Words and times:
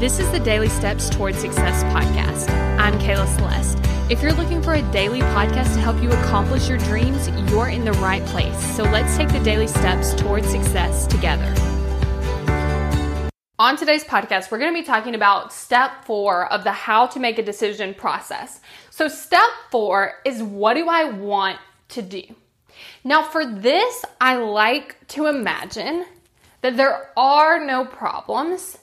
This 0.00 0.18
is 0.18 0.28
the 0.32 0.40
Daily 0.40 0.68
Steps 0.68 1.08
Towards 1.08 1.38
Success 1.38 1.84
podcast. 1.84 2.50
I'm 2.80 2.98
Kayla 2.98 3.32
Celeste. 3.36 3.78
If 4.10 4.22
you're 4.22 4.32
looking 4.32 4.60
for 4.60 4.74
a 4.74 4.82
daily 4.90 5.20
podcast 5.20 5.72
to 5.74 5.80
help 5.80 6.02
you 6.02 6.10
accomplish 6.10 6.68
your 6.68 6.78
dreams, 6.78 7.28
you're 7.48 7.68
in 7.68 7.84
the 7.84 7.92
right 7.92 8.22
place. 8.26 8.58
So 8.74 8.82
let's 8.82 9.16
take 9.16 9.28
the 9.28 9.38
daily 9.38 9.68
steps 9.68 10.12
towards 10.12 10.48
success 10.50 11.06
together. 11.06 11.54
On 13.60 13.76
today's 13.76 14.02
podcast, 14.02 14.50
we're 14.50 14.58
going 14.58 14.74
to 14.74 14.78
be 14.78 14.84
talking 14.84 15.14
about 15.14 15.52
step 15.52 16.04
four 16.04 16.52
of 16.52 16.64
the 16.64 16.72
how 16.72 17.06
to 17.06 17.20
make 17.20 17.38
a 17.38 17.42
decision 17.44 17.94
process. 17.94 18.60
So, 18.90 19.06
step 19.06 19.48
four 19.70 20.14
is 20.24 20.42
what 20.42 20.74
do 20.74 20.88
I 20.88 21.04
want 21.04 21.60
to 21.90 22.02
do? 22.02 22.22
Now, 23.04 23.22
for 23.22 23.46
this, 23.46 24.04
I 24.20 24.38
like 24.38 25.06
to 25.08 25.26
imagine 25.26 26.04
that 26.62 26.76
there 26.76 27.10
are 27.16 27.64
no 27.64 27.84
problems. 27.84 28.76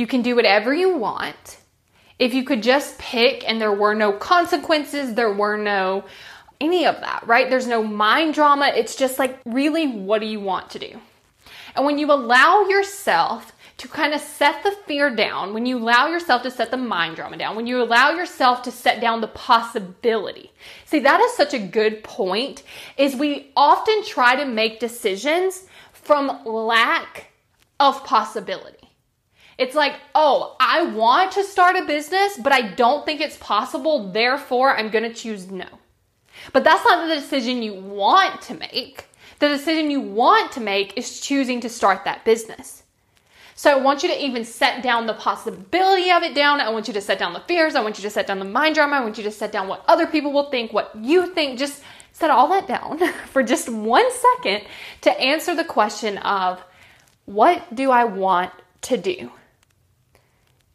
You 0.00 0.06
can 0.06 0.22
do 0.22 0.34
whatever 0.34 0.72
you 0.72 0.96
want 0.96 1.58
if 2.18 2.32
you 2.32 2.42
could 2.42 2.62
just 2.62 2.98
pick 2.98 3.46
and 3.46 3.60
there 3.60 3.70
were 3.70 3.94
no 3.94 4.12
consequences, 4.14 5.12
there 5.12 5.30
were 5.30 5.58
no 5.58 6.04
any 6.58 6.86
of 6.86 7.00
that, 7.00 7.22
right? 7.26 7.50
There's 7.50 7.66
no 7.66 7.82
mind 7.82 8.32
drama. 8.32 8.72
It's 8.74 8.96
just 8.96 9.18
like, 9.18 9.38
really, 9.44 9.86
what 9.86 10.22
do 10.22 10.26
you 10.26 10.40
want 10.40 10.70
to 10.70 10.78
do? 10.78 11.00
And 11.76 11.84
when 11.84 11.98
you 11.98 12.10
allow 12.10 12.62
yourself 12.62 13.52
to 13.76 13.88
kind 13.88 14.14
of 14.14 14.22
set 14.22 14.62
the 14.62 14.72
fear 14.86 15.14
down, 15.14 15.52
when 15.52 15.66
you 15.66 15.76
allow 15.76 16.08
yourself 16.08 16.44
to 16.44 16.50
set 16.50 16.70
the 16.70 16.78
mind 16.78 17.16
drama 17.16 17.36
down, 17.36 17.54
when 17.54 17.66
you 17.66 17.82
allow 17.82 18.10
yourself 18.12 18.62
to 18.62 18.70
set 18.70 19.02
down 19.02 19.20
the 19.20 19.28
possibility. 19.28 20.50
See, 20.86 21.00
that 21.00 21.20
is 21.20 21.34
such 21.34 21.52
a 21.52 21.58
good 21.58 22.02
point 22.02 22.62
is 22.96 23.14
we 23.14 23.52
often 23.54 24.02
try 24.04 24.34
to 24.36 24.46
make 24.46 24.80
decisions 24.80 25.66
from 25.92 26.42
lack 26.46 27.32
of 27.78 28.02
possibility. 28.04 28.89
It's 29.60 29.74
like, 29.74 29.92
oh, 30.14 30.56
I 30.58 30.84
want 30.84 31.32
to 31.32 31.44
start 31.44 31.76
a 31.76 31.84
business, 31.84 32.38
but 32.42 32.50
I 32.50 32.62
don't 32.62 33.04
think 33.04 33.20
it's 33.20 33.36
possible. 33.36 34.10
Therefore, 34.10 34.74
I'm 34.74 34.88
going 34.88 35.04
to 35.04 35.12
choose 35.12 35.50
no. 35.50 35.66
But 36.54 36.64
that's 36.64 36.82
not 36.82 37.06
the 37.06 37.14
decision 37.14 37.62
you 37.62 37.74
want 37.74 38.40
to 38.42 38.54
make. 38.54 39.04
The 39.38 39.48
decision 39.48 39.90
you 39.90 40.00
want 40.00 40.50
to 40.52 40.60
make 40.60 40.96
is 40.96 41.20
choosing 41.20 41.60
to 41.60 41.68
start 41.68 42.06
that 42.06 42.24
business. 42.24 42.84
So 43.54 43.70
I 43.70 43.78
want 43.78 44.02
you 44.02 44.08
to 44.08 44.24
even 44.24 44.46
set 44.46 44.82
down 44.82 45.06
the 45.06 45.12
possibility 45.12 46.10
of 46.10 46.22
it 46.22 46.34
down. 46.34 46.62
I 46.62 46.70
want 46.70 46.88
you 46.88 46.94
to 46.94 47.00
set 47.02 47.18
down 47.18 47.34
the 47.34 47.40
fears. 47.40 47.74
I 47.74 47.82
want 47.82 47.98
you 47.98 48.02
to 48.04 48.10
set 48.10 48.26
down 48.26 48.38
the 48.38 48.46
mind 48.46 48.76
drama. 48.76 48.96
I 48.96 49.00
want 49.00 49.18
you 49.18 49.24
to 49.24 49.30
set 49.30 49.52
down 49.52 49.68
what 49.68 49.84
other 49.86 50.06
people 50.06 50.32
will 50.32 50.48
think, 50.48 50.72
what 50.72 50.90
you 50.96 51.34
think. 51.34 51.58
Just 51.58 51.82
set 52.12 52.30
all 52.30 52.48
that 52.48 52.66
down 52.66 52.98
for 53.30 53.42
just 53.42 53.68
one 53.68 54.10
second 54.10 54.62
to 55.02 55.20
answer 55.20 55.54
the 55.54 55.64
question 55.64 56.16
of 56.16 56.64
what 57.26 57.74
do 57.74 57.90
I 57.90 58.04
want 58.04 58.52
to 58.82 58.96
do? 58.96 59.30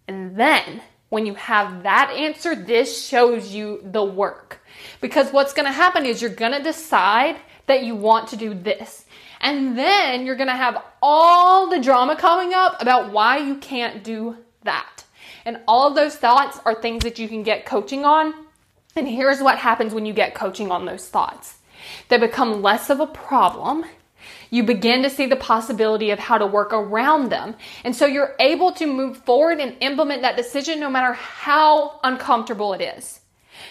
And 0.08 0.36
then 0.36 0.82
when 1.10 1.26
you 1.26 1.36
have 1.36 1.84
that 1.84 2.12
answer, 2.12 2.56
this 2.56 3.06
shows 3.08 3.54
you 3.54 3.82
the 3.84 4.04
work. 4.04 4.60
Because 5.02 5.32
what's 5.32 5.54
going 5.54 5.66
to 5.66 5.72
happen 5.72 6.06
is 6.06 6.22
you're 6.22 6.30
going 6.30 6.52
to 6.52 6.64
decide 6.64 7.38
that 7.68 7.84
you 7.84 7.96
want 7.96 8.30
to 8.30 8.38
do 8.38 8.54
this. 8.54 9.06
And 9.42 9.78
then 9.78 10.26
you're 10.26 10.36
going 10.36 10.50
to 10.50 10.56
have 10.56 10.84
all 11.02 11.70
the 11.70 11.80
drama 11.80 12.16
coming 12.16 12.54
up 12.54 12.82
about 12.82 13.12
why 13.12 13.38
you 13.38 13.56
can't 13.58 14.04
do 14.04 14.38
that. 14.64 15.04
And 15.46 15.62
all 15.68 15.88
of 15.88 15.96
those 15.96 16.16
thoughts 16.16 16.60
are 16.66 16.74
things 16.74 17.04
that 17.04 17.20
you 17.20 17.28
can 17.28 17.44
get 17.44 17.66
coaching 17.66 18.06
on. 18.06 18.34
And 18.96 19.08
here's 19.08 19.42
what 19.42 19.58
happens 19.58 19.94
when 19.94 20.06
you 20.06 20.14
get 20.14 20.36
coaching 20.36 20.72
on 20.72 20.86
those 20.86 21.08
thoughts 21.08 21.58
they 22.10 22.18
become 22.18 22.64
less 22.64 22.90
of 22.90 23.00
a 23.00 23.06
problem 23.06 23.86
you 24.50 24.64
begin 24.64 25.04
to 25.04 25.10
see 25.10 25.26
the 25.26 25.36
possibility 25.36 26.12
of 26.12 26.20
how 26.20 26.38
to 26.38 26.46
work 26.46 26.74
around 26.74 27.30
them. 27.30 27.56
And 27.84 27.96
so 27.96 28.06
you're 28.06 28.36
able 28.40 28.72
to 28.74 28.86
move 28.86 29.18
forward 29.18 29.60
and 29.60 29.76
implement 29.82 30.22
that 30.22 30.38
decision 30.38 30.80
no 30.80 30.90
matter 30.90 31.14
how 31.14 32.00
uncomfortable 32.04 32.74
it 32.74 32.82
is. 32.82 33.20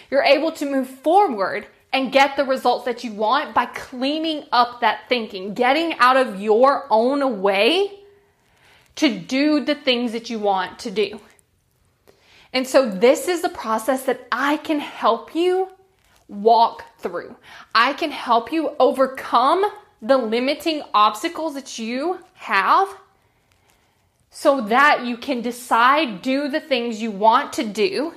You're 0.09 0.23
able 0.23 0.51
to 0.53 0.65
move 0.65 0.89
forward 0.89 1.67
and 1.91 2.11
get 2.11 2.35
the 2.35 2.43
results 2.43 2.85
that 2.85 3.03
you 3.03 3.13
want 3.13 3.55
by 3.55 3.65
cleaning 3.67 4.43
up 4.51 4.81
that 4.81 5.07
thinking, 5.07 5.53
getting 5.53 5.93
out 5.99 6.17
of 6.17 6.41
your 6.41 6.85
own 6.89 7.41
way 7.41 7.91
to 8.95 9.17
do 9.17 9.63
the 9.63 9.75
things 9.75 10.11
that 10.11 10.29
you 10.29 10.39
want 10.39 10.79
to 10.79 10.91
do. 10.91 11.19
And 12.51 12.67
so, 12.67 12.89
this 12.89 13.27
is 13.27 13.41
the 13.41 13.49
process 13.49 14.03
that 14.05 14.27
I 14.31 14.57
can 14.57 14.79
help 14.79 15.35
you 15.35 15.69
walk 16.27 16.83
through. 16.99 17.35
I 17.73 17.93
can 17.93 18.11
help 18.11 18.51
you 18.51 18.71
overcome 18.79 19.65
the 20.01 20.17
limiting 20.17 20.83
obstacles 20.93 21.53
that 21.55 21.79
you 21.79 22.19
have 22.35 22.87
so 24.29 24.61
that 24.61 25.05
you 25.05 25.15
can 25.15 25.41
decide, 25.41 26.21
do 26.21 26.49
the 26.49 26.59
things 26.59 27.01
you 27.01 27.09
want 27.09 27.53
to 27.53 27.63
do, 27.63 28.13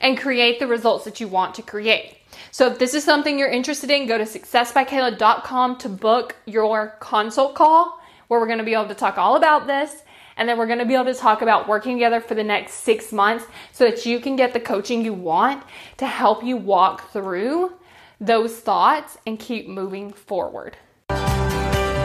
and 0.00 0.18
create 0.18 0.58
the 0.58 0.66
results 0.66 1.04
that 1.04 1.20
you 1.20 1.28
want 1.28 1.54
to 1.56 1.62
create. 1.62 2.18
So 2.50 2.66
if 2.66 2.78
this 2.78 2.94
is 2.94 3.04
something 3.04 3.38
you're 3.38 3.48
interested 3.48 3.90
in, 3.90 4.06
go 4.06 4.18
to 4.18 4.24
successbykayla.com 4.24 5.78
to 5.78 5.88
book 5.88 6.36
your 6.46 6.96
consult 7.00 7.54
call 7.54 8.00
where 8.28 8.40
we're 8.40 8.46
going 8.46 8.58
to 8.58 8.64
be 8.64 8.74
able 8.74 8.88
to 8.88 8.94
talk 8.94 9.18
all 9.18 9.36
about 9.36 9.66
this. 9.66 10.04
And 10.36 10.48
then 10.48 10.56
we're 10.56 10.66
going 10.66 10.78
to 10.78 10.86
be 10.86 10.94
able 10.94 11.04
to 11.06 11.14
talk 11.14 11.42
about 11.42 11.68
working 11.68 11.96
together 11.96 12.20
for 12.20 12.34
the 12.34 12.44
next 12.44 12.74
six 12.74 13.12
months 13.12 13.44
so 13.72 13.84
that 13.84 14.06
you 14.06 14.20
can 14.20 14.36
get 14.36 14.54
the 14.54 14.60
coaching 14.60 15.04
you 15.04 15.12
want 15.12 15.62
to 15.98 16.06
help 16.06 16.42
you 16.42 16.56
walk 16.56 17.10
through 17.10 17.74
those 18.20 18.56
thoughts 18.56 19.18
and 19.26 19.38
keep 19.38 19.68
moving 19.68 20.12
forward. 20.12 20.76